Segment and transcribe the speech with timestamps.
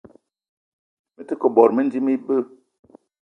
[1.15, 2.43] Me te ke bot mendim ibeu.